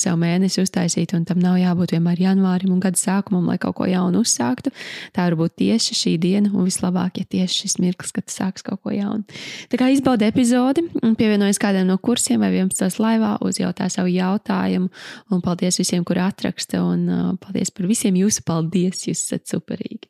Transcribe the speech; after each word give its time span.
sev 0.00 0.18
mēnesi 0.20 0.62
uztaisīt, 0.62 1.14
un 1.16 1.24
tam 1.28 1.40
nav 1.42 1.58
jābūt 1.60 1.94
vienmēr 1.96 2.20
janvārim 2.22 2.72
un 2.74 2.80
gada 2.82 2.98
sākumam, 3.00 3.48
lai 3.50 3.58
kaut 3.62 3.76
ko 3.78 3.88
jaunu 3.88 4.22
uzsāktu. 4.24 4.72
Tā 5.16 5.26
var 5.28 5.36
būt 5.40 5.56
tieši 5.62 5.96
šī 5.98 6.14
diena, 6.22 6.52
un 6.52 6.68
vislabāk, 6.68 7.20
ja 7.20 7.28
tieši 7.36 7.64
šis 7.64 7.78
mirklis, 7.82 8.14
kad 8.16 8.32
sāks 8.32 8.66
kaut 8.66 8.82
ko 8.84 8.94
jaunu. 8.94 9.26
Tā 9.72 9.80
kā 9.80 9.90
izbaudi 9.92 10.28
epizodi, 10.28 10.86
pievienojas 11.18 11.60
kādam 11.62 11.90
no 11.90 11.98
kursiem 11.98 12.44
vai 12.44 12.52
11. 12.54 13.00
laivā, 13.02 13.34
uzjautā 13.44 13.88
savu 13.92 14.12
jautājumu, 14.12 14.92
un 15.32 15.44
paldies 15.44 15.80
visiem, 15.82 16.06
kuri 16.08 16.24
atraksta, 16.24 16.84
un 16.84 17.04
uh, 17.08 17.26
paldies 17.42 17.72
par 17.74 17.90
visiem 17.90 18.16
jūsu 18.20 18.46
paldies, 18.48 19.06
jūs 19.08 19.26
esat 19.26 19.48
superīgi. 19.52 20.08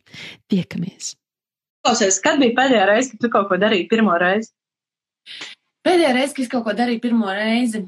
Tiekamies! 0.52 1.16
Klausies, 1.82 2.20
kad 2.22 2.38
bija 2.38 2.54
pēdējā 2.54 2.84
reize, 2.86 3.10
kad 3.10 3.24
tu 3.24 3.32
kaut 3.32 3.48
ko 3.50 3.58
darīji 3.58 3.88
pirmo 3.90 4.14
reizi? 4.20 4.52
Pēdējā 5.82 6.12
reize, 6.14 6.30
kad 6.36 6.44
es 6.44 6.50
kaut 6.50 6.62
ko 6.62 6.72
darīju 6.78 7.00
pirmo 7.02 7.30
reizi, 7.34 7.80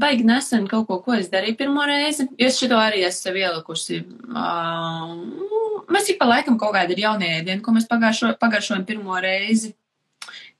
baigi 0.00 0.24
nesen 0.24 0.64
kaut 0.70 0.86
ko, 0.88 0.96
ko 1.04 1.16
es 1.18 1.28
darīju 1.32 1.58
pirmo 1.58 1.84
reizi. 1.88 2.24
Es 2.40 2.56
šito 2.56 2.78
arī 2.80 3.02
esmu 3.04 3.26
sev 3.26 3.36
ielikusi. 3.36 3.98
Uh, 4.32 5.82
mēs 5.92 6.08
ik 6.08 6.20
pa 6.20 6.30
laikam 6.30 6.56
kaut 6.60 6.72
kāda 6.78 6.94
ir 6.94 7.02
jaunie 7.04 7.28
ēdieni, 7.40 7.60
ko 7.64 7.74
mēs 7.76 7.90
pagājušo, 7.90 8.32
pagājušojam 8.40 8.86
pirmo 8.88 9.20
reizi. 9.20 9.74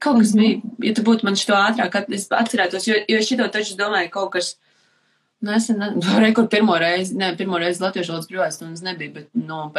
Kaut 0.03 0.19
kas 0.21 0.35
mm 0.35 0.41
-hmm. 0.41 0.61
bija, 0.77 0.91
ja 0.91 0.95
tu 0.95 1.07
būtu 1.09 1.25
man 1.25 1.37
šito 1.37 1.55
ātrāk, 1.55 2.05
es 2.13 2.29
atcerētos, 2.29 2.89
jo, 2.89 3.01
jo 3.09 3.23
šito 3.23 3.49
taču 3.49 3.77
domāju 3.77 4.11
kaut 4.11 4.33
kas. 4.33 4.57
Nesen, 5.41 5.79
nu, 5.79 6.19
rekur 6.27 6.49
pirmo 6.49 6.79
reizi, 6.79 7.17
ne, 7.17 7.37
pirmo 7.37 7.59
reizi 7.59 7.83
latviešu 7.83 8.13
valodas 8.13 8.29
brīvās 8.29 8.55
stundas 8.55 8.83
nebija, 8.83 9.11
bet, 9.13 9.29
nu, 9.35 9.73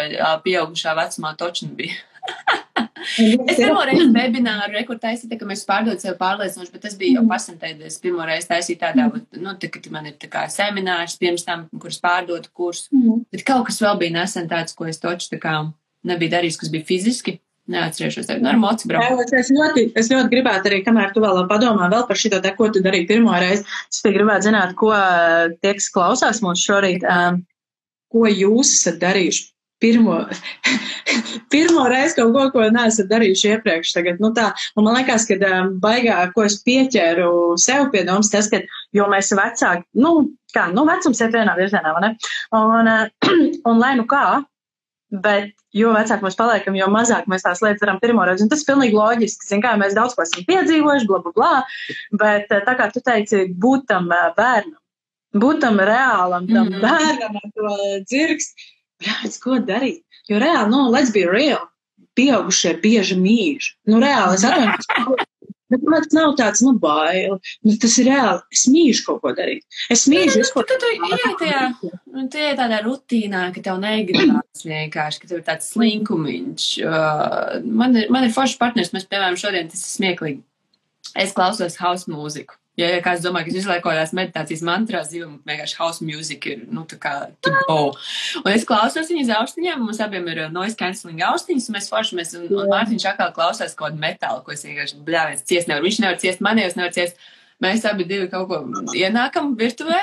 pieaugušā 0.44 0.96
vecumā 0.96 1.38
točni 1.38 1.70
bija. 1.76 1.94
es 3.04 3.60
pirmo 3.60 3.84
reizi 3.88 4.08
webināru 4.14 4.74
rekurtaisīju, 4.78 5.38
ka 5.40 5.48
mēs 5.50 5.64
pārdod 5.68 6.02
sev 6.02 6.18
pārliecinoši, 6.20 6.74
bet 6.74 6.86
tas 6.88 6.98
bija 7.00 7.18
jau 7.20 7.24
mhm. 7.24 7.32
pasantēdies. 7.34 8.00
Pirmo 8.04 8.26
reizi 8.28 8.50
taisīju 8.52 8.82
tādā, 8.82 9.08
nu, 9.14 9.56
tā, 9.60 9.70
ka 9.74 9.84
man 9.94 10.10
ir 10.12 10.18
tā 10.22 10.30
kā 10.32 10.46
seminārs 10.52 11.18
pirms 11.22 11.46
tam, 11.48 11.68
kurus 11.78 12.02
pārdotu 12.04 12.52
kursu. 12.54 12.90
Mm. 12.96 13.24
Bet 13.34 13.46
kaut 13.48 13.68
kas 13.70 13.82
vēl 13.84 14.00
bija 14.02 14.18
nesen 14.20 14.50
tāds, 14.52 14.76
ko 14.78 14.90
es 14.90 15.02
toču 15.02 15.32
tā 15.34 15.42
kā 15.42 15.56
nebija 16.08 16.40
darījis, 16.40 16.60
kas 16.62 16.74
bija 16.74 16.88
fiziski. 16.88 17.40
Neatcerēšos, 17.72 18.26
tev 18.28 18.42
nu, 18.44 18.50
ar 18.52 18.58
mocu 18.60 18.90
braukt. 18.92 19.30
Es 19.40 19.48
ļoti, 19.56 19.86
es 19.96 20.10
ļoti 20.12 20.28
gribētu 20.34 20.68
arī, 20.68 20.82
kamēr 20.84 21.14
tu 21.16 21.22
vēl 21.24 21.46
padomā 21.48 21.88
vēl 21.94 22.04
par 22.10 22.20
šito 22.20 22.42
te, 22.44 22.52
ko 22.58 22.68
tu 22.76 22.82
darīji 22.84 23.08
pirmo 23.14 23.32
reizi, 23.40 23.64
es 23.88 24.02
te 24.04 24.12
gribētu 24.12 24.50
zināt, 24.50 24.74
ko 24.76 24.90
tie, 25.64 25.72
kas 25.78 25.88
klausās 25.96 26.42
mūs 26.44 26.60
šorīt, 26.60 27.08
um, 27.08 27.40
ko 28.12 28.28
jūs 28.28 28.74
esat 28.76 29.00
darījuši 29.00 29.53
pirmo, 29.82 30.20
pirmo 31.54 31.88
reizi 31.92 32.18
kaut 32.20 32.34
ko, 32.36 32.46
ko 32.54 32.68
neesat 32.74 33.10
darījuši 33.12 33.52
iepriekš. 33.56 33.96
Tagad, 33.98 34.22
nu 34.24 34.32
tā, 34.36 34.52
un 34.78 34.88
man 34.88 35.00
liekas, 35.00 35.28
ka 35.30 35.38
um, 35.50 35.74
baigā, 35.84 36.20
ko 36.36 36.46
es 36.48 36.60
pieķēru 36.68 37.58
sev 37.62 37.90
pie 37.94 38.06
domas, 38.08 38.32
tas, 38.34 38.50
ka, 38.52 38.62
jo 38.96 39.10
mēs 39.12 39.34
vecāki, 39.38 39.86
nu, 40.00 40.16
kā, 40.56 40.70
nu, 40.76 40.86
vecums 40.90 41.22
iet 41.22 41.36
vienā 41.36 41.58
virzienā, 41.60 41.94
vai 41.98 42.08
ne? 42.08 42.16
Un, 42.60 42.92
un 43.70 43.82
lai 43.84 43.94
nu 44.00 44.08
kā, 44.10 44.26
bet 45.24 45.52
jo 45.78 45.92
vecāk 45.94 46.24
mēs 46.26 46.38
paliekam, 46.38 46.78
jo 46.78 46.88
mazāk 46.90 47.28
mēs 47.30 47.46
tās 47.46 47.62
lietas 47.62 47.84
varam 47.84 48.00
pirmo 48.02 48.24
reizi. 48.26 48.46
Un 48.46 48.54
tas 48.54 48.64
ir 48.64 48.70
pilnīgi 48.72 48.98
loģiski. 48.98 49.50
Zin, 49.50 49.62
kā, 49.62 49.76
mēs 49.78 49.98
daudz 49.98 50.16
ko 50.18 50.26
esam 50.26 50.46
piedzīvojuši, 50.48 51.10
bla, 51.10 51.20
bla, 51.26 51.34
bla. 51.38 51.52
Bet 52.22 52.54
uh, 52.54 52.64
tā 52.66 52.78
kā 52.80 52.90
tu 52.94 53.04
teici, 53.06 53.46
būt 53.62 53.86
tam 53.92 54.10
uh, 54.10 54.32
bērnam, 54.38 54.80
būt 55.44 55.62
tam 55.66 55.82
reālam, 55.82 56.48
tam 56.50 56.70
mm 56.70 56.74
-hmm. 56.74 56.88
bērnam 56.88 57.42
ar 57.42 57.52
to 57.58 57.76
dzirkstu 58.10 58.72
Jāredz, 59.04 59.38
ko 59.44 59.60
darīt. 59.60 60.02
Jo 60.32 60.40
reāli, 60.40 60.72
nu, 60.72 60.86
let's 60.94 61.12
be 61.14 61.26
real, 61.28 61.66
pieaugušie 62.18 62.78
bieži 62.84 63.18
mīž. 63.20 63.74
Nu, 63.90 64.00
reāli, 64.04 64.40
es 64.40 64.48
atvainojos. 64.48 65.30
Bet 65.74 65.86
man 65.90 66.04
nav 66.14 66.36
tāds, 66.38 66.62
nu, 66.62 66.76
bail. 66.78 67.40
Nu, 67.66 67.76
tas 67.82 67.96
ir 67.98 68.10
reāli. 68.12 68.44
Es 68.54 68.66
mīlu 68.70 69.06
kaut 69.08 69.22
ko 69.24 69.34
darīt. 69.34 69.64
Es 69.94 70.06
mīlu 70.12 70.36
visu, 70.36 70.54
ko 70.54 70.62
tu 70.70 70.78
ienāc 70.78 71.40
tajā. 71.40 71.64
Nu, 71.82 72.28
tu 72.30 72.42
ienāc 72.42 72.60
tādā 72.60 72.82
rutīnā, 72.86 73.48
ka 73.56 73.64
tev 73.66 73.80
negribas 73.82 74.66
vienkārši, 74.68 75.24
ka 75.24 75.32
tev 75.32 75.40
ir 75.40 75.46
tāds 75.48 75.72
slinkumiņš. 75.74 76.68
Uh, 76.86 77.56
man 77.66 77.98
ir, 77.98 78.10
man 78.14 78.28
ir 78.28 78.36
foršs 78.36 78.60
partners. 78.62 78.94
Mēs, 78.94 79.08
piemēram, 79.10 79.40
šodien 79.40 79.72
tas 79.72 79.82
ir 79.82 79.96
smieklīgi. 79.96 80.44
Es 81.26 81.34
klausos 81.34 81.80
house 81.82 82.12
mūziku. 82.12 82.60
Ja, 82.74 82.88
ja 82.90 83.02
kāds 83.06 83.22
domā, 83.22 83.44
ka 83.46 83.54
laiku 83.54 83.86
kādās 83.86 84.16
meditācijas 84.18 84.64
mantrās 84.66 85.12
dzīvo, 85.12 85.28
vienkārši 85.46 85.76
house 85.78 86.06
music 86.06 86.48
ir, 86.50 86.64
nu, 86.74 86.88
tā 86.90 86.98
kā 87.02 87.12
to 87.46 87.52
go. 87.68 87.78
Un 88.42 88.50
es 88.50 88.66
klausos 88.66 89.12
viņas 89.14 89.30
austiņām, 89.38 89.84
mums 89.86 90.02
abiem 90.02 90.26
ir 90.32 90.42
uh, 90.48 90.50
noise 90.54 90.78
cancelling 90.80 91.22
austiņas, 91.28 91.70
un 91.70 91.78
mēs 91.78 91.92
foršamies, 91.92 92.34
un, 92.40 92.48
un 92.50 92.72
Mārtiņš 92.74 93.06
atkal 93.12 93.30
klausās 93.36 93.78
kaut 93.78 93.92
kādu 93.92 94.02
metālu, 94.02 94.42
ko 94.42 94.56
es 94.56 94.66
vienkārši, 94.66 95.04
bļāviens, 95.06 95.46
ciest 95.52 95.70
nevaru. 95.70 95.86
Viņš 95.86 96.02
nevar 96.02 96.20
ciest, 96.24 96.42
manējos 96.46 96.78
nevar 96.80 96.98
ciest. 96.98 97.22
Mēs 97.62 97.86
abi 97.86 98.10
divi 98.10 98.26
kaut 98.32 98.50
ko 98.50 98.64
ienākam 98.98 99.54
virtuvē. 99.60 100.02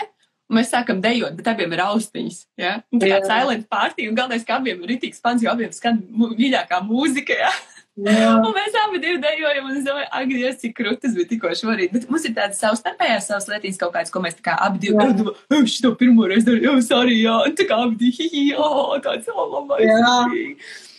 Un 0.50 0.58
mēs 0.58 0.70
sākam 0.72 0.98
dejot, 1.02 1.36
bet 1.38 1.46
abiem 1.46 1.74
ir 1.76 1.82
austiņas. 1.84 2.38
Ja? 2.58 2.72
Un 2.90 3.02
tā 3.02 3.06
kā 3.12 3.20
silent 3.22 3.68
party, 3.70 4.08
un 4.10 4.16
galvenais, 4.18 4.42
ka 4.46 4.56
abiem 4.58 4.80
ir 4.82 4.96
rītīgs 4.96 5.22
pants, 5.22 5.44
jo 5.44 5.50
abiem 5.52 5.70
skan 5.74 6.00
mīļākā 6.10 6.80
mūzika. 6.88 7.36
Ja? 7.38 7.52
Un 8.00 8.54
mēs 8.56 8.76
abi 8.84 9.00
divi 9.02 9.18
dejojam, 9.22 9.66
un 9.68 9.78
es 9.80 9.84
domāju, 9.86 10.08
ak, 10.20 10.30
Dievs, 10.30 10.60
cik 10.62 10.76
krūtis 10.78 11.16
bija 11.16 11.30
tikko 11.32 11.52
šorīt. 11.58 11.92
Bet 11.94 12.06
mums 12.12 12.24
ir 12.28 12.34
tādas 12.36 12.60
savstarpējās 12.62 13.28
savas 13.30 13.48
lietas, 13.50 13.80
kaut 13.80 13.92
kādas, 13.96 14.12
ko 14.14 14.22
mēs 14.24 14.38
tā 14.38 14.46
kā 14.46 14.56
abi 14.68 14.82
divi 14.86 14.96
darām. 14.98 15.32
Es 15.60 15.76
to 15.84 15.92
pirmo 16.00 16.28
reizi 16.30 16.48
darīju, 16.48 16.68
jau 16.68 16.86
sorry, 16.86 17.18
jā, 17.20 17.36
un 17.48 17.58
tā 17.58 17.66
kā 17.68 17.82
abi 17.84 18.00
divi, 18.00 18.14
hihi, 18.20 18.46
jā, 18.54 18.70
tāds, 19.04 19.28
oh, 19.34 19.46
labais. 19.58 19.90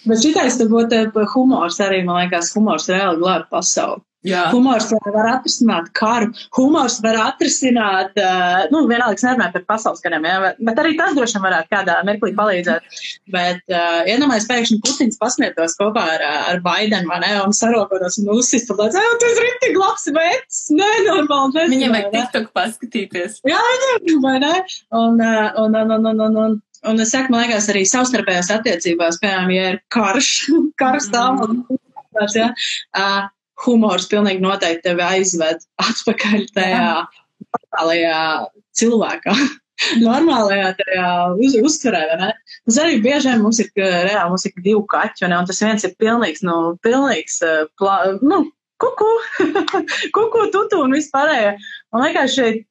Bet 0.05 0.23
šitais 0.23 0.57
te 0.57 0.69
būtu 0.69 1.25
humors 1.35 1.81
arī, 1.83 2.03
man 2.05 2.23
liekas, 2.23 2.53
humors 2.57 2.89
reāli 2.91 3.21
glāb 3.21 3.49
pasauli. 3.53 4.01
Jā. 4.27 4.43
Humors 4.53 4.85
var 4.91 5.27
atrisināt 5.31 5.87
karu, 5.97 6.27
humors 6.53 6.99
var 7.01 7.17
atrisināt, 7.23 8.13
uh, 8.21 8.67
nu, 8.69 8.83
vienalga, 8.89 9.17
es 9.17 9.25
nerunāju 9.25 9.55
par 9.55 9.63
pasaules 9.73 10.03
kariem, 10.03 10.27
ja, 10.29 10.35
bet, 10.43 10.59
bet 10.67 10.81
arī 10.83 10.93
tas 10.99 11.15
droši 11.17 11.39
vien 11.39 11.45
varētu 11.47 11.71
kādā 11.73 11.95
mirklī 12.05 12.29
palīdzēt. 12.37 13.01
Bet, 13.33 13.63
uh, 13.73 14.03
iedomājies, 14.11 14.45
pēkšņi 14.51 14.77
Putins 14.85 15.17
pasmietos 15.21 15.73
kopā 15.79 16.05
ar, 16.19 16.25
ar 16.51 16.61
Baidenu, 16.65 17.09
vai 17.09 17.17
ne, 17.25 17.31
un 17.41 17.57
sarokotos 17.57 18.19
un 18.21 18.29
uzsist, 18.35 18.69
un 18.69 18.81
tāds, 18.83 18.99
ej, 19.01 19.17
tu 19.17 19.29
esi 19.31 19.45
rītīgi 19.47 19.81
labs 19.81 20.07
vecs, 20.13 20.61
nenormāli. 20.77 21.65
Viņam 21.73 21.97
vajag 21.97 22.13
TikTok 22.13 22.47
paskatīties. 22.57 23.41
Jā, 23.49 23.65
viņam, 24.05 24.21
vai 24.27 24.37
ne? 24.45 24.55
Un, 25.01 25.17
uh, 25.17 25.49
un, 25.65 25.81
un, 25.81 25.97
un, 25.97 26.09
un, 26.13 26.25
un, 26.29 26.41
un, 26.45 26.57
un 26.93 27.05
es 27.07 27.17
saku, 27.17 27.33
man 27.33 27.47
liekas, 27.47 27.73
arī 27.73 27.87
savstarpējās 27.89 28.53
attiecībās, 28.53 29.17
piemēram, 29.25 29.53
ja 29.57 29.67
ir 29.73 29.83
karš, 29.89 30.33
karš 30.81 31.09
stāvoklis, 31.09 31.65
mm. 31.73 32.33
ja, 32.37 32.51
uh, 33.01 33.29
humors 33.65 34.07
pilnīgi 34.11 34.43
noteikti 34.43 34.89
tevi 34.89 35.03
aizved 35.05 35.65
atpakaļ 35.81 36.45
tajā 36.55 36.85
normālajā 37.47 38.21
cilvēkā. 38.77 39.35
Normālajā 39.97 40.73
tajā 40.77 41.05
uz, 41.41 41.55
uztverē, 41.57 42.01
vai 42.11 42.17
ne? 42.19 42.31
Mums 42.67 42.75
arī 42.83 42.99
bieži 43.01 43.31
vien 43.31 43.39
mums 43.41 43.59
ir, 43.63 43.71
reāli, 43.75 44.29
mums 44.29 44.45
ir 44.45 44.53
divi 44.59 44.81
kaķi? 44.91 45.25
Un 45.25 45.47
tas 45.49 45.61
viens 45.63 45.85
ir 45.87 45.95
pilnīgs, 45.97 46.43
nu, 46.45 46.57
pilnīgs, 46.85 47.39
plā, 47.81 47.95
nu, 48.21 48.43
kuku, 48.81 49.09
kuku, 50.17 50.45
tutu 50.53 50.83
un 50.85 50.93
vispārējo. 50.93 51.55
Man 51.95 52.05
liekas, 52.05 52.37
šeit, 52.37 52.61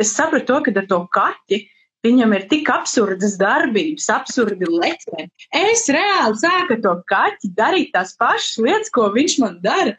es 0.00 0.14
sapratu 0.16 0.54
to, 0.54 0.62
ka 0.64 0.74
ar 0.80 0.88
to 0.88 1.02
kaķi 1.18 1.60
Viņam 2.04 2.34
ir 2.36 2.42
tik 2.50 2.68
absurdas 2.68 3.38
darbības, 3.40 4.10
absurdi 4.12 4.68
lecieni. 4.68 5.30
Es 5.56 5.86
reāli 5.92 6.36
sāku 6.36 6.76
to 6.84 6.92
kaķi 7.08 7.48
darīt 7.56 7.94
tās 7.94 8.12
pašas 8.20 8.58
lietas, 8.60 8.92
ko 8.92 9.06
viņš 9.14 9.36
man 9.40 9.56
dara. 9.64 9.94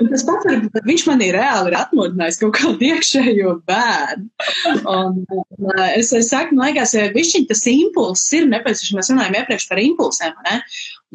Un 0.00 0.10
tas 0.12 0.26
pats, 0.28 0.44
ka 0.74 0.84
viņš 0.84 1.06
man 1.08 1.24
ir 1.24 1.38
reāli 1.38 1.72
ir 1.72 1.78
atmodinājis 1.80 2.40
kaut 2.42 2.58
kādu 2.58 2.90
iekšējo 2.90 3.56
bērnu. 3.70 4.28
Un, 4.84 5.22
un, 5.32 5.72
es, 5.88 6.12
es 6.16 6.28
saku, 6.28 6.58
man 6.58 6.74
liekas, 6.74 6.92
višķiņ 7.16 7.48
tas 7.48 7.64
impulss 7.72 8.36
ir 8.36 8.48
nepieciešams. 8.52 8.98
Mēs 9.00 9.12
runājam 9.14 9.40
iepriekš 9.40 9.68
par 9.72 9.80
impulsiem, 9.80 10.36
ne? 10.44 10.60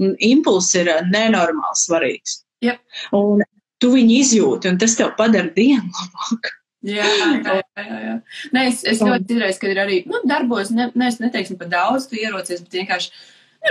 Un 0.01 0.17
impulss 0.33 0.73
ir 0.79 0.89
nenormāli 1.11 1.83
svarīgs. 1.85 2.39
Yep. 2.65 2.81
Un 3.13 3.45
tu 3.77 3.93
viņu 3.93 4.21
izjūti, 4.23 4.73
un 4.73 4.81
tas 4.81 4.97
tev 4.97 5.13
padara 5.19 5.53
dienu 5.53 5.85
labāk. 5.85 6.55
Jā, 6.95 7.05
jā, 7.17 7.61
jā. 7.81 7.95
jā. 8.03 8.15
Nē, 8.53 8.67
es, 8.69 8.83
es 8.85 8.99
ļoti 9.01 9.25
dzirdēju, 9.29 9.55
ka 9.61 9.69
ir 9.71 9.79
arī 9.81 9.95
nu, 10.05 10.19
darbos, 10.29 10.69
ne, 10.75 10.91
ne, 10.93 11.07
neteiksim 11.23 11.57
par 11.57 11.71
daudz, 11.71 12.05
tu 12.11 12.19
ierocies, 12.19 12.61
bet 12.61 12.77
vienkārši 12.77 13.09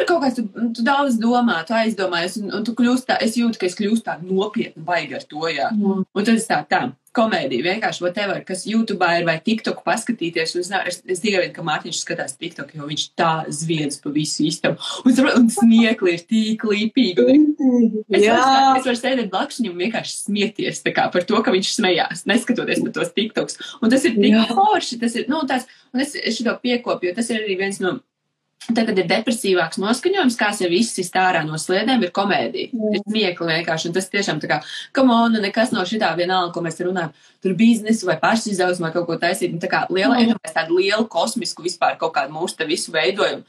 ir 0.00 0.08
kaut 0.08 0.24
kas, 0.24 0.36
tu, 0.38 0.44
tu 0.74 0.84
daudz 0.86 1.18
domā, 1.22 1.60
tu 1.68 1.76
aizdomājies, 1.76 2.40
un, 2.42 2.50
un 2.58 2.66
tu 2.66 2.74
kļūst 2.78 3.08
tā, 3.10 3.20
es 3.24 3.38
jūtu, 3.38 3.60
ka 3.60 3.68
es 3.70 3.78
kļūstu 3.78 4.08
tā 4.08 4.18
nopietni 4.22 4.84
baigi 4.84 5.18
ar 5.18 5.24
to, 5.30 5.46
jā. 5.52 5.70
Mm. 5.74 6.04
Un 6.04 6.28
tad 6.28 6.34
es 6.36 6.48
tā, 6.50 6.60
tā, 6.70 6.84
komēdija, 7.14 7.62
vienkārši 7.62 8.02
whatever, 8.02 8.40
kas 8.46 8.64
YouTube 8.66 9.06
ir 9.16 9.26
vai 9.26 9.36
TikTok 9.42 9.82
paskatīties. 9.86 10.54
Es, 10.58 10.70
es, 10.90 11.00
es 11.14 11.22
dievinu, 11.22 11.52
ka 11.54 11.64
Mārtiņš 11.66 12.00
skatās 12.02 12.36
TikTok, 12.40 12.72
jo 12.74 12.88
viņš 12.88 13.04
tā 13.18 13.30
zviedz 13.54 14.00
pa 14.02 14.12
visu 14.14 14.46
istabu. 14.48 14.82
Un, 15.06 15.20
un 15.30 15.50
smiekli 15.52 16.16
ir 16.16 16.24
tik 16.26 16.64
līpīgi. 16.68 17.26
Es 18.08 18.26
varu, 18.26 18.80
es 18.80 18.88
varu 18.88 18.98
sēdēt 18.98 19.30
blakus 19.32 19.60
viņam 19.62 19.84
vienkārši 19.84 20.16
smieties 20.24 20.82
kā, 20.88 21.06
par 21.14 21.26
to, 21.28 21.38
ka 21.44 21.54
viņš 21.54 21.74
smējās, 21.76 22.24
neskatoties 22.30 22.82
par 22.86 22.96
tos 22.98 23.14
TikToks. 23.14 23.60
Un 23.80 23.94
tas 23.94 24.08
ir 24.08 24.18
tik 24.18 24.40
forši, 24.50 24.98
tas 25.02 25.14
ir, 25.20 25.28
nu, 25.30 25.44
tās, 25.48 25.68
un 25.94 26.02
es, 26.02 26.16
es 26.18 26.40
šo 26.40 26.56
piekopju, 26.62 27.12
jo 27.12 27.18
tas 27.20 27.30
ir 27.30 27.44
arī 27.44 27.58
viens 27.62 27.80
no 27.84 27.98
Tagad 28.64 28.96
ir 28.96 29.08
depresīvāks 29.10 29.76
noskaņojums, 29.82 30.38
kā 30.40 30.48
sev 30.56 30.72
izsist 30.72 31.16
ārā 31.20 31.42
no 31.44 31.58
sliedēm, 31.60 32.06
ir 32.06 32.14
komēdija. 32.16 32.70
Mm. 32.72 32.94
Ir 32.96 33.02
smiekli 33.04 33.50
vienkārši, 33.50 33.90
un 33.90 33.96
tas 33.98 34.08
tiešām 34.12 34.40
tā 34.40 34.48
kā, 34.48 34.60
come 34.96 35.12
on, 35.12 35.36
nekas 35.44 35.74
no 35.74 35.84
šitā 35.88 36.14
vienalga, 36.16 36.54
ko 36.54 36.64
mēs 36.64 36.80
runājam, 36.80 37.12
tur 37.44 37.58
biznesu 37.58 38.08
vai 38.08 38.16
pašizdevumu 38.22 38.86
vai 38.86 38.94
kaut 38.96 39.10
ko 39.10 39.18
taisīt, 39.20 39.52
un 39.52 39.60
tā 39.60 39.68
kā 39.72 39.84
liela, 39.92 40.16
mm. 40.16 40.40
tādu 40.56 40.80
lielu 40.80 41.04
kosmisku 41.12 41.66
vispār 41.66 42.00
kaut 42.00 42.16
kādu 42.16 42.32
mūsu 42.32 42.56
te 42.60 42.68
visu 42.70 42.94
veidojumu 42.94 43.44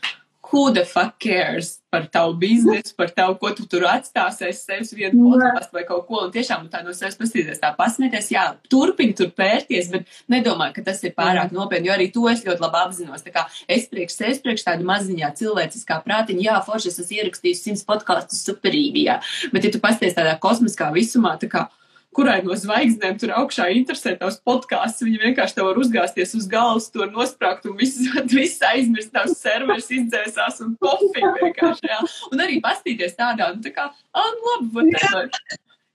who 0.56 0.72
the 0.72 0.86
fuck 0.86 1.20
cares 1.20 1.82
par 1.92 2.08
tavu 2.08 2.34
biznesu, 2.40 2.96
par 2.96 3.10
tavu, 3.12 3.36
ko 3.40 3.50
tu 3.52 3.66
tur 3.68 3.84
atstāsi 3.92 4.46
aiz 4.48 4.62
sevis 4.64 4.94
vienu 4.96 5.34
podkāstu 5.34 5.76
vai 5.76 5.84
kaut 5.88 6.06
ko, 6.08 6.22
un 6.26 6.32
tiešām 6.32 6.70
tā 6.72 6.80
no 6.86 6.96
sevis 6.96 7.20
pastīties, 7.20 7.60
tā 7.60 7.74
pasmieties, 7.76 8.32
jā, 8.32 8.46
turpini 8.72 9.16
tur 9.20 9.34
pērties, 9.36 9.92
bet 9.92 10.08
nedomā, 10.32 10.70
ka 10.76 10.84
tas 10.88 11.04
ir 11.04 11.16
pārāk 11.18 11.52
nopietni, 11.56 11.92
jo 11.92 11.96
arī 11.98 12.08
to 12.16 12.24
es 12.32 12.44
ļoti 12.48 12.64
labi 12.64 12.82
apzinos, 12.86 13.24
tā 13.28 13.36
kā 13.36 13.46
es 13.78 13.88
priekš 13.92 14.16
sevis, 14.16 14.44
priekš 14.44 14.68
tādu 14.70 14.88
maziņā 14.88 15.34
cilvēciskā 15.42 16.00
prātiņa, 16.08 16.48
jā, 16.48 16.60
forši 16.68 16.92
es 16.92 17.02
esmu 17.04 17.20
ierakstījis 17.20 17.66
simts 17.68 17.88
podkāstus 17.88 18.46
superīgi, 18.48 19.10
jā, 19.10 19.20
bet 19.52 19.68
ja 19.68 19.76
tu 19.76 19.84
pasties 19.84 20.16
tādā 20.16 20.38
kosmiskā 20.40 20.92
visumā, 20.96 21.36
tā 21.42 21.52
kā, 21.52 21.68
kurai 22.16 22.40
no 22.46 22.56
zvaigznēm 22.58 23.18
tur 23.20 23.34
augšā 23.36 23.68
interesē 23.76 24.16
tavs 24.20 24.40
podkāsts. 24.48 25.04
Viņi 25.06 25.22
vienkārši 25.24 25.58
tev 25.58 25.70
var 25.70 25.80
uzgāzties 25.82 26.36
uz 26.40 26.48
galvas, 26.52 26.88
to 26.94 27.08
nosprāgt 27.12 27.68
un 27.70 27.76
viss, 27.80 28.00
viss 28.38 28.64
aizmirst, 28.72 29.12
tavs 29.16 29.38
serveris 29.42 29.92
izdzēsās 29.98 30.62
un 30.66 30.76
pofīgi 30.82 31.34
vienkārši. 31.42 31.92
Jā. 31.92 32.02
Un 32.32 32.46
arī 32.48 32.62
pastīties 32.64 33.18
tādā, 33.20 33.52
nu 33.56 33.66
tā 33.66 33.74
kā, 33.76 33.90
ah, 33.92 34.32
labi, 34.50 34.72
whatever. 34.78 35.30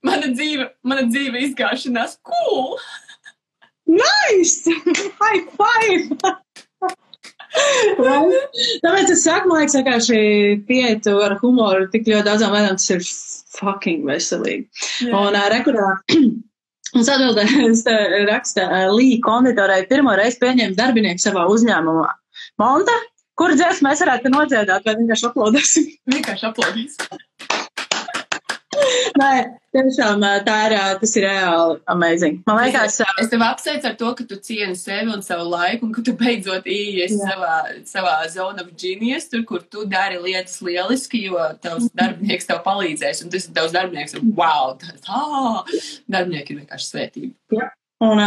Mana 0.05 0.31
dzīve, 0.33 0.71
mana 0.87 1.05
dzīve 1.09 1.43
izgāšanās, 1.49 2.17
cool! 2.25 2.77
Nice! 3.91 4.71
High 5.21 5.45
five! 5.57 6.37
Tāpēc 7.51 9.11
es 9.11 9.25
saku, 9.25 9.49
man 9.49 9.61
liekas, 9.61 9.75
vienkārši 9.79 10.21
pietu 10.67 11.17
ar 11.23 11.35
humoru 11.41 11.89
tik 11.91 12.07
ļoti 12.07 12.27
daudzām 12.29 12.55
lietām, 12.55 12.79
tas 12.79 12.93
ir 12.93 13.03
fucking 13.57 14.07
veselīgi. 14.07 14.67
Jā. 15.07 15.11
Un 15.11 15.35
uh, 15.35 15.49
rekurā. 15.53 15.91
Un 16.91 17.05
atbildēs 17.07 17.85
raksta 18.27 18.65
Lī 18.91 19.13
konditorai 19.23 19.85
pirmo 19.87 20.11
reizi 20.19 20.41
pieņēma 20.41 20.75
darbinieku 20.75 21.23
savā 21.23 21.45
uzņēmumā. 21.47 22.09
Monta, 22.59 22.97
kur 23.39 23.53
dziesmu 23.55 23.87
mēs 23.87 24.03
varētu 24.03 24.31
nodziedāt, 24.33 24.83
vai 24.83 24.97
vienkārši 24.99 25.29
aplaudēsim? 25.29 25.85
Vienkārši 26.11 26.49
aplaudēsim. 26.49 27.21
Nē, 29.21 29.31
tiešām 29.75 30.23
tā 30.45 30.57
ir, 30.67 30.75
tas 31.01 31.15
ir 31.17 31.25
reāli 31.27 31.77
amazing. 31.91 32.39
Man 32.47 32.59
liekas, 32.59 32.99
es, 33.01 33.15
es 33.23 33.31
tev 33.31 33.43
apsveicu 33.45 33.89
ar 33.89 33.97
to, 33.99 34.11
ka 34.17 34.27
tu 34.29 34.37
cieni 34.43 34.77
sevi 34.79 35.11
un 35.13 35.25
savu 35.25 35.49
laiku, 35.51 35.87
un 35.87 35.95
ka 35.95 36.03
tu 36.05 36.15
beidzot 36.17 36.69
ieies 36.69 37.15
savā, 37.19 37.57
savā 37.89 38.15
zone 38.33 38.63
of 38.63 38.71
genius, 38.79 39.29
tur, 39.31 39.43
kur 39.47 39.65
tu 39.65 39.85
dari 39.89 40.21
lietas 40.21 40.59
lieliski, 40.65 41.25
jo 41.27 41.41
tavs 41.63 41.91
darbinieks 41.97 42.49
tev 42.49 42.63
palīdzēs, 42.67 43.25
un 43.25 43.33
tas 43.33 43.47
ir 43.47 43.57
tavs 43.57 43.75
darbinieks, 43.75 44.17
un 44.19 44.33
wow, 44.37 44.73
tā, 44.81 44.95
tā 45.05 45.21
darbinieki 46.11 46.55
ir 46.55 46.63
vienkārši 46.63 46.91
svētība. 46.93 47.35
Jā. 47.57 47.71
Un 48.01 48.17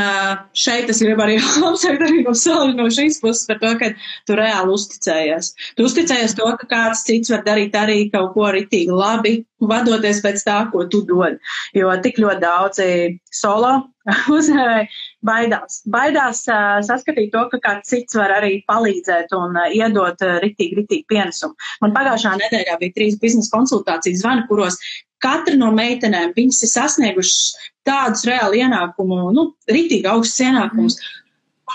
šeit 0.55 0.91
es 0.93 1.01
gribu 1.03 1.25
arī 1.25 1.39
apsveikt 1.69 2.05
arī 2.07 2.21
no 2.23 2.35
savas, 2.39 2.75
no 2.79 2.87
šīs 2.95 3.19
puses 3.23 3.49
par 3.49 3.59
to, 3.63 3.73
ka 3.81 3.89
tu 4.29 4.37
reāli 4.39 4.71
uzticējies. 4.77 5.49
Tu 5.75 5.87
uzticējies 5.89 6.37
to, 6.39 6.47
ka 6.61 6.69
kāds 6.71 7.03
cits 7.09 7.33
var 7.35 7.43
darīt 7.47 7.75
arī 7.79 8.05
kaut 8.13 8.37
ko 8.37 8.53
ritīgi 8.55 8.95
labi, 8.95 9.41
vadoties 9.65 10.21
pēc 10.23 10.45
tā, 10.47 10.61
ko 10.71 10.85
tu 10.93 11.03
dod. 11.09 11.41
Jo 11.75 11.91
tik 12.05 12.21
ļoti 12.23 12.43
daudzi 12.45 12.89
solo 13.35 13.73
uzņēmēji 14.37 14.87
baidās. 15.27 15.81
Baidās 15.91 16.45
saskatīt 16.87 17.33
to, 17.35 17.47
ka 17.51 17.59
kāds 17.65 17.91
cits 17.91 18.15
var 18.19 18.37
arī 18.37 18.61
palīdzēt 18.71 19.35
un 19.35 19.59
iedot 19.73 20.23
ritīgi, 20.45 20.85
ritīgi 20.85 21.09
pienesumu. 21.11 21.59
Man 21.83 21.97
pagājušā 21.97 22.37
nedēļā 22.45 22.79
bija 22.79 22.95
trīs 23.01 23.19
biznesa 23.19 23.51
konsultācijas 23.57 24.23
zvani, 24.23 24.47
kuros 24.51 24.79
katra 25.25 25.57
no 25.59 25.73
meitenēm, 25.75 26.35
viņas 26.37 26.63
ir 26.67 26.73
sasniegušas 26.75 27.71
tādus 27.89 28.25
reāli 28.29 28.63
ienākumu, 28.65 29.29
nu, 29.37 29.51
ritīgi 29.71 30.09
augstus 30.11 30.45
ienākumus. 30.47 30.99
Mm. 31.01 31.21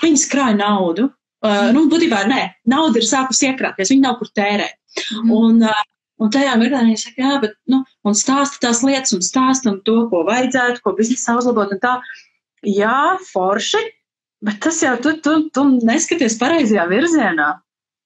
Viņas 0.04 0.28
krāja 0.32 0.58
naudu. 0.60 1.10
Uh, 1.40 1.70
nu, 1.72 1.86
būtībā 1.92 2.26
nē, 2.28 2.42
nauda 2.68 3.00
ir 3.00 3.08
sākusi 3.08 3.48
iekrāpties, 3.48 3.94
viņa 3.94 4.04
nav 4.04 4.18
kur 4.20 4.32
tērēt. 4.36 4.76
Mm. 5.22 5.30
Un, 5.38 5.62
uh, 5.70 5.86
un 6.20 6.34
tajā 6.34 6.58
mirklī 6.60 6.82
viņa 6.90 7.00
saka, 7.04 7.22
jā, 7.24 7.38
bet, 7.46 7.54
nu, 7.72 7.80
un 8.08 8.18
stāsta 8.18 8.60
tās 8.66 8.82
lietas, 8.84 9.14
un 9.16 9.24
stāsta 9.24 9.72
un 9.72 9.80
to, 9.88 10.02
ko 10.12 10.26
vajadzētu, 10.28 10.84
ko 10.84 10.94
biznesā 10.98 11.38
uzlabot, 11.40 11.72
un 11.72 11.80
tā. 11.84 11.96
Jā, 12.68 13.16
forši, 13.30 13.80
bet 14.44 14.60
tas 14.66 14.82
jau 14.84 14.98
tu, 15.00 15.16
tu, 15.24 15.38
tu 15.56 15.64
neskaties 15.88 16.36
pareizajā 16.42 16.90
virzienā. 16.92 17.54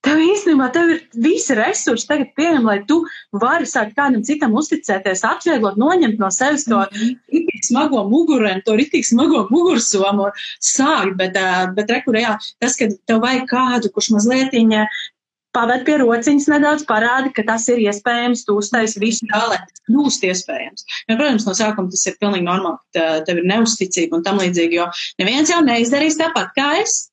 Tev 0.04 0.20
īstenībā 0.20 0.68
tev 0.76 0.90
ir 0.92 1.02
visi 1.24 1.56
resursi 1.56 2.08
tagad 2.10 2.34
pieejami, 2.36 2.66
lai 2.68 2.78
tu 2.88 3.00
vari 3.40 3.68
sākt 3.70 3.96
kādam 3.96 4.24
citam 4.28 4.56
uzticēties, 4.60 5.24
atvieglot, 5.30 5.80
noņemt 5.80 6.20
no 6.20 6.30
sevis 6.34 6.68
to 6.68 6.82
mm 6.82 7.16
-hmm. 7.32 7.64
smago 7.70 8.04
mugurēnu, 8.12 8.66
to 8.66 8.76
ritīgi 8.76 9.14
smago 9.14 9.48
mugursomu, 9.50 10.30
sākt, 10.60 11.16
bet, 11.16 11.40
bet 11.76 11.96
rekurējā, 11.96 12.38
tas, 12.60 12.76
ka 12.76 12.90
tev 13.08 13.24
vajag 13.24 13.48
kādu, 13.48 13.94
kurš 13.96 14.12
mazlietiņa 14.18 14.88
paved 15.54 15.86
pie 15.86 15.98
rociņas 16.02 16.50
nedaudz, 16.50 16.86
parāda, 16.90 17.32
ka 17.34 17.46
tas 17.48 17.68
ir 17.70 17.82
iespējams, 17.86 18.44
tu 18.48 18.58
uztaisi 18.58 19.00
visu 19.00 19.28
tā, 19.30 19.42
lai 19.52 19.60
tas 19.62 19.84
kļūst 19.88 20.26
iespējams. 20.30 20.86
Ja, 21.08 21.16
protams, 21.16 21.46
no 21.48 21.54
sākuma 21.54 21.94
tas 21.94 22.06
ir 22.10 22.18
pilnīgi 22.20 22.48
normāli, 22.48 22.82
ka 22.98 23.22
tev 23.28 23.42
ir 23.42 23.50
neusticība 23.52 24.18
un 24.18 24.24
tam 24.26 24.42
līdzīgi, 24.42 24.80
jo 24.82 24.90
neviens 25.22 25.54
jau 25.54 25.62
neizdarīs 25.66 26.18
tāpat 26.20 26.56
kā 26.58 26.72
es, 26.82 27.12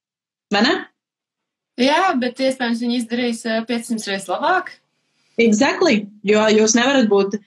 vai 0.55 0.65
ne? 0.67 0.75
Jā, 1.81 2.11
bet 2.21 2.41
iespējams 2.45 2.83
viņi 2.85 2.99
izdarīs 3.01 3.45
500 3.45 4.11
reizes 4.11 4.29
labāk. 4.29 4.75
Exactly, 5.41 6.05
jo 6.27 6.43
jūs 6.53 6.77
nevarat 6.77 7.09
būt 7.09 7.39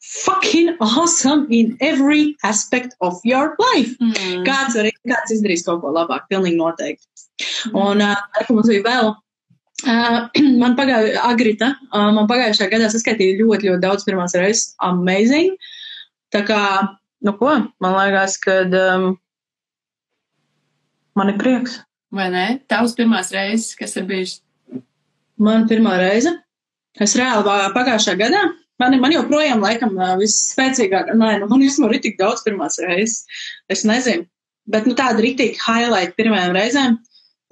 fucking 0.00 0.76
awesome 0.80 1.46
in 1.50 1.76
every 1.80 2.36
aspect 2.44 2.94
of 3.00 3.18
your 3.24 3.56
life. 3.58 3.96
Mm. 3.98 4.44
Kāds, 4.46 4.76
var, 4.78 4.88
kāds 5.08 5.34
izdarīs 5.34 5.64
kaut 5.66 5.82
ko 5.82 5.92
labāk, 5.94 6.28
pilnīgi 6.30 6.58
noteikti. 6.60 7.06
Mm. 7.72 7.78
Un 7.82 8.04
uh, 8.06 8.50
mums 8.50 8.70
bija 8.70 8.84
vēl. 8.86 9.14
Uh, 9.84 10.20
man 10.62 10.76
pagāja 10.78 11.24
agrita, 11.26 11.74
uh, 11.90 12.10
man 12.14 12.30
pagājušajā 12.30 12.70
gadā 12.72 12.90
saskaitīja 12.92 13.40
ļoti, 13.42 13.72
ļoti 13.72 13.82
daudz 13.82 14.06
pirmās 14.06 14.36
reizes. 14.38 14.70
Amazing. 14.86 15.58
Tā 16.34 16.44
kā, 16.46 16.60
nu 17.26 17.34
ko, 17.40 17.58
man 17.82 17.98
liekas, 17.98 18.38
ka 18.42 18.62
um, 18.70 19.10
man 21.18 21.34
ir 21.34 21.42
prieks. 21.42 21.80
Vai 22.14 22.28
ne? 22.30 22.44
Tavs 22.70 22.94
pirmās 22.98 23.32
reizes, 23.34 23.74
kas 23.78 23.96
ir 23.98 24.06
bijušas? 24.08 24.40
Man 25.42 25.66
pirmā 25.68 25.96
reize. 26.00 26.32
Es 27.02 27.16
reāli 27.18 27.44
pagājušā 27.74 28.14
gadā. 28.20 28.46
Man, 28.80 28.96
man 29.00 29.12
joprojām, 29.12 29.62
laikam, 29.64 29.94
visspēcīgāk, 30.20 31.14
nē, 31.16 31.30
nu, 31.40 31.48
man 31.48 31.62
vismaz 31.64 31.94
ir 31.96 32.02
tik 32.04 32.18
daudz 32.20 32.42
pirmās 32.44 32.76
reizes. 32.84 33.24
Es 33.72 33.84
nezinu. 33.88 34.26
Bet, 34.68 34.88
nu, 34.88 34.96
tāda 34.98 35.22
rītīga 35.22 35.60
highlight 35.64 36.16
pirmajām 36.18 36.54
reizēm. 36.56 36.98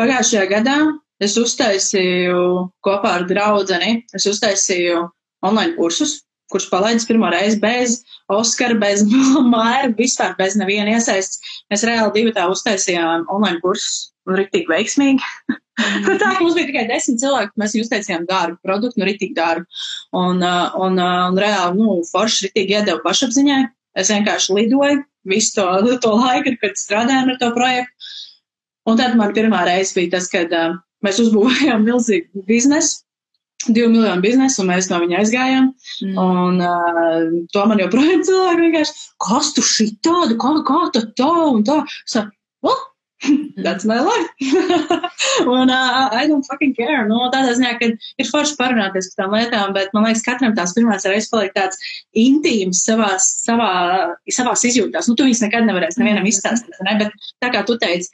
Pagājušajā 0.01 0.45
gadā 0.51 0.77
es 1.23 1.37
uztaisīju 1.41 2.39
kopā 2.85 3.19
ar 3.21 3.27
draudzeni, 3.31 4.03
es 4.17 4.27
uztaisīju 4.29 5.05
online 5.47 5.77
kursus, 5.79 6.19
kurš 6.53 6.67
palaidis 6.73 7.07
pirmo 7.09 7.31
reizi 7.33 7.61
bez 7.63 8.01
Oskara, 8.33 8.77
bez 8.81 9.05
Māra, 9.55 9.93
vispār 9.97 10.35
bez 10.41 10.59
neviena 10.61 10.97
iesaists. 10.97 11.41
Mēs 11.73 11.87
reāli 11.89 12.13
divi 12.19 12.35
tā 12.37 12.49
uztaisījām 12.53 13.29
online 13.33 13.63
kursus 13.65 14.14
un 14.29 14.39
riktīgi 14.41 14.71
veiksmīgi. 14.71 15.31
Mm. 15.51 16.19
tā 16.23 16.35
mums 16.39 16.55
bija 16.57 16.69
tikai 16.71 16.85
desmit 16.91 17.23
cilvēki, 17.23 17.57
mēs 17.61 17.75
viņu 17.75 17.87
uztaisījām 17.87 18.27
dārgu 18.29 18.59
produktu, 18.65 19.01
nu, 19.01 19.09
ritīgi 19.09 19.35
dārgu. 19.37 19.67
Un, 20.17 20.43
un, 20.45 21.01
un 21.01 21.41
reāli, 21.41 21.81
nu, 21.81 21.99
forši 22.11 22.49
ritīgi 22.49 22.79
iedeva 22.79 23.03
pašapziņai. 23.05 23.63
Es 24.01 24.11
vienkārši 24.11 24.57
lidoju 24.57 25.03
visu 25.31 25.61
to, 25.61 25.67
to 26.05 26.15
laiku, 26.19 26.55
kad 26.63 26.79
strādājām 26.79 27.33
ar 27.35 27.41
to 27.41 27.51
projektu. 27.57 28.13
Un 28.85 29.01
tad 29.01 29.17
man 29.17 29.33
pirmā 29.37 29.63
reize 29.65 29.97
bija 29.97 30.19
tas, 30.19 30.29
kad 30.33 30.53
uh, 30.53 30.77
mēs 31.05 31.21
uzbūvējām 31.23 31.87
milzīgu 31.87 32.45
biznesu. 32.49 33.01
Divu 33.65 33.89
miljonu 33.89 34.21
biznesu, 34.21 34.59
un 34.61 34.69
mēs 34.69 34.91
no 34.91 34.99
viņa 35.01 35.23
aizgājām. 35.23 35.71
Mm. 36.05 36.19
Un 36.21 36.59
uh, 36.61 37.39
to 37.55 37.63
man 37.71 37.81
joprojām 37.81 38.25
cilvēki 38.29 38.67
vienkārši, 38.67 39.07
kas 39.25 39.55
tu 39.57 39.65
šī 39.65 39.89
tādu, 40.05 40.37
kā, 40.41 40.53
kā 40.69 40.83
tā 40.93 41.07
tā 41.17 41.31
un 41.49 41.65
tā. 41.65 41.79
So, 42.05 42.27
well, 42.67 42.83
That's 43.57 43.85
my 43.85 44.01
life. 44.01 44.31
un 45.47 45.71
uh, 45.71 46.09
I 46.13 46.27
don't 46.27 46.45
fucking 46.51 46.75
care. 46.75 47.05
Nu, 47.09 47.21
tādā 47.33 47.55
ziņā, 47.57 47.73
ka 47.81 47.91
ir 47.95 48.29
forši 48.29 48.57
parunāties 48.59 49.13
par 49.13 49.25
tām 49.25 49.37
lietām, 49.37 49.75
bet 49.77 49.95
man 49.95 50.09
liekas, 50.09 50.25
katram 50.27 50.57
tās 50.57 50.75
pirmās 50.77 51.07
reizes 51.09 51.31
paliek 51.33 51.55
tāds 51.57 51.79
intīms 52.19 52.83
savā, 52.87 53.15
savā, 53.23 53.71
savās 54.39 54.67
izjūtās. 54.69 55.09
Nu, 55.09 55.17
tu 55.19 55.29
viņus 55.29 55.45
nekad 55.47 55.69
nevarēsi 55.69 56.03
nevienam 56.03 56.27
izstāstīt, 56.29 56.75
ne? 56.85 56.97
bet 57.05 57.31
tā 57.45 57.53
kā 57.55 57.63
tu 57.69 57.79
teici, 57.81 58.11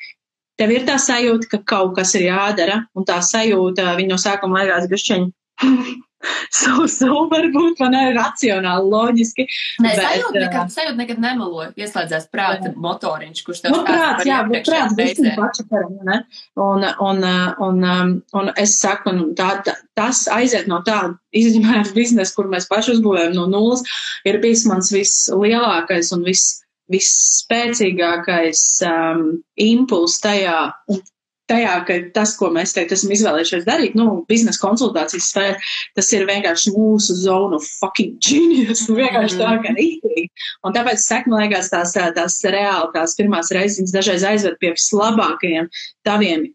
tev 0.60 0.74
ir 0.76 0.84
tā 0.88 0.98
sajūta, 1.00 1.48
ka 1.54 1.64
kaut 1.74 1.96
kas 1.98 2.14
ir 2.18 2.28
jādara, 2.28 2.84
un 2.94 3.08
tā 3.08 3.18
sajūta, 3.24 3.94
viņa 3.98 4.14
no 4.14 4.20
sākuma 4.20 4.62
liekas 4.64 4.90
bišķiņi 4.92 5.32
so, 6.60 6.86
so 6.90 7.24
varbūt 7.30 7.80
man 7.80 7.96
ir 7.96 8.14
racionāli, 8.16 8.90
loģiski. 8.92 9.46
Nē, 9.80 9.88
bet, 9.88 10.00
sajūta 10.00 10.42
nekad, 10.44 10.72
sajūta 10.74 10.98
nekad 10.98 11.22
nemelo. 11.22 11.66
Ieslēdzās 11.80 12.28
prāta 12.32 12.72
motoriņš, 12.76 13.42
kurš 13.46 13.62
tev 13.64 13.74
nu, 13.74 13.82
prāts, 13.88 14.26
jā, 14.28 14.40
bet 14.50 14.68
prāts 14.68 14.96
visam 14.98 15.30
pačakaram, 15.38 15.98
ne? 16.08 16.18
Un, 16.60 16.86
un, 17.08 17.22
un, 17.66 17.84
un, 17.90 18.16
un 18.42 18.52
es 18.60 18.76
saku, 18.80 19.14
un 19.14 19.34
tā, 19.38 19.52
tā, 19.66 19.76
tas 19.98 20.24
aiziet 20.32 20.68
no 20.70 20.82
tā, 20.86 21.02
izņemot 21.36 21.94
biznesu, 21.96 22.36
kur 22.36 22.50
mēs 22.52 22.68
paši 22.70 22.96
uzbūvējam 22.96 23.36
no 23.38 23.46
nulles, 23.50 23.86
ir 24.28 24.40
bijis 24.42 24.66
mans 24.68 24.92
vislielākais 24.94 26.12
un 26.16 26.26
viss 26.28 26.58
visspēcīgākais 26.90 28.60
um, 28.88 29.20
impulss 29.62 30.22
tajā, 30.24 30.58
un 30.90 31.02
tajā, 31.50 31.72
ka 31.88 31.96
tas, 32.16 32.34
ko 32.38 32.50
mēs 32.54 32.74
teikt, 32.76 32.94
esam 32.96 33.12
izvēlējušies 33.14 33.66
darīt, 33.66 33.96
nu, 33.98 34.22
biznesa 34.30 34.62
konsultācijas 34.62 35.30
sfēra, 35.32 35.58
tas 35.98 36.10
ir 36.16 36.26
vienkārši 36.28 36.74
mūsu 36.76 37.16
zonu 37.24 37.60
fucking 37.64 38.16
genius, 38.24 38.86
vienkārši 39.00 39.40
tā, 39.40 39.56
ka 39.64 39.74
rītīgi. 39.76 40.28
Un 40.66 40.76
tāpēc, 40.76 41.02
sek, 41.02 41.28
man 41.30 41.44
liekas, 41.44 41.72
tās, 41.72 41.96
tās 42.16 42.38
reāli, 42.46 42.94
tās 42.96 43.18
pirmās 43.18 43.52
reizes 43.56 43.94
dažreiz 43.94 44.26
aizved 44.26 44.58
pie 44.62 44.74
vislabākajiem 44.76 45.70
taviem 46.06 46.48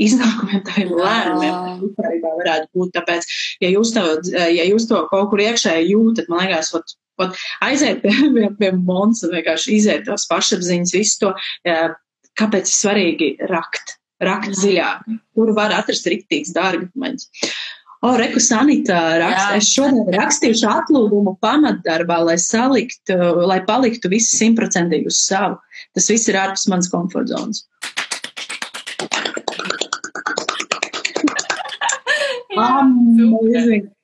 iznākumiem, 0.00 0.62
tādiem 0.66 0.92
lēmumiem, 0.96 1.56
vispārībā 1.82 2.34
varētu 2.40 2.68
būt. 2.78 2.92
Tāpēc, 2.96 3.28
ja 3.64 3.70
jūs, 3.74 3.92
to, 3.94 4.04
ja 4.32 4.66
jūs 4.68 4.88
to 4.90 5.02
kaut 5.10 5.30
kur 5.32 5.42
iekšēji 5.44 5.92
jūtat, 5.92 6.30
man 6.32 6.46
liekas, 6.46 6.72
ot, 6.78 6.94
ot, 7.22 7.40
aiziet 7.64 8.02
pie, 8.04 8.14
pie, 8.36 8.46
pie 8.58 8.70
un 8.72 9.16
vienkārši 9.36 9.76
iziet 9.78 10.06
tās 10.08 10.28
pašapziņas, 10.30 10.94
visu 10.96 11.18
to, 11.24 11.34
kāpēc 12.40 12.70
ir 12.70 12.76
svarīgi 12.78 13.34
rakt 13.50 13.98
rakt 14.24 14.56
dziļāk, 14.56 15.06
kur 15.36 15.52
var 15.56 15.74
atrast 15.76 16.08
riktīgs 16.10 16.54
dārgakmeņus. 16.56 17.28
O, 18.02 18.16
Reku 18.18 18.40
Sanita 18.42 18.96
raksta, 19.20 19.58
es 19.60 19.68
šodien 19.70 20.08
rakstīšu 20.10 20.66
atlūgumu 20.66 21.36
pamatdarbā, 21.44 22.16
lai 22.26 22.34
saliktu, 22.42 23.14
lai 23.46 23.60
paliktu 23.62 24.10
visi 24.10 24.40
simtprocentīgi 24.40 25.06
uz 25.06 25.20
savu. 25.22 25.60
Tas 25.94 26.10
viss 26.10 26.26
ir 26.26 26.40
ārpus 26.40 26.66
manas 26.72 26.90
komfortzonas. 26.90 27.62
Amazing. 32.58 33.90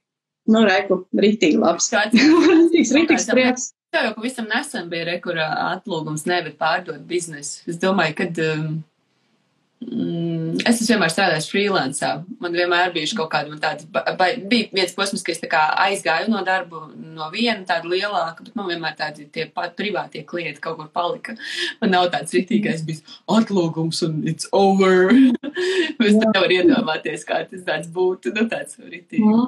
Nu, 0.48 0.62
Reku, 0.64 1.02
rītīgi 1.12 1.58
labs. 1.60 1.90
Rītīgs, 1.92 2.94
rītīgs 2.96 3.26
prieks. 3.28 3.66
Tev 3.92 4.06
jau 4.06 4.14
pavisam 4.16 4.46
nesen 4.48 4.86
bija 4.88 5.04
rekurā 5.10 5.44
atlūgums 5.74 6.24
nevis 6.28 6.56
pārdot 6.56 7.02
biznesu. 7.08 7.66
Es 7.68 7.76
domāju, 7.82 8.14
kad 8.22 8.40
um, 8.46 8.78
Mm, 9.78 10.56
es 10.66 10.80
esmu 10.80 10.96
vienmēr 10.96 11.10
strādājis 11.12 11.46
freelancā. 11.52 12.08
Man 12.42 12.56
vienmēr 12.56 12.90
bija 12.94 13.14
kaut 13.14 13.30
kāda 13.30 13.58
tāda, 13.62 13.86
ba, 14.18 14.26
bija 14.50 14.66
viens 14.74 14.94
posms, 14.96 15.22
ka 15.22 15.30
es 15.30 15.42
aizgāju 15.44 16.32
no 16.32 16.40
darba 16.46 16.88
no 16.96 17.28
viena 17.30 17.62
tāda 17.68 17.86
lielāka, 17.86 18.42
bet 18.42 18.56
man 18.58 18.66
vienmēr 18.72 18.96
tādi 18.98 19.28
tie 19.30 19.46
privātie 19.54 20.24
klienti 20.26 20.62
kaut 20.64 20.80
kur 20.80 20.88
palika. 20.90 21.36
Man 21.78 21.94
nav 21.94 22.08
tāds 22.14 22.34
ritīgais 22.34 22.82
bijis 22.88 23.04
atlūgums 23.30 24.02
un 24.08 24.18
it's 24.26 24.50
over. 24.50 25.14
es 26.08 26.18
nevaru 26.18 26.58
iedomāties, 26.58 27.22
kā 27.28 27.44
tas 27.46 27.62
tāds 27.66 27.92
būtu. 27.94 28.34
Nu, 28.34 28.48
tāds 28.50 28.80
ritīgs. 28.82 29.30